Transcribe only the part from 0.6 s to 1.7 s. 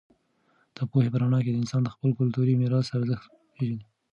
د پوهې په رڼا کې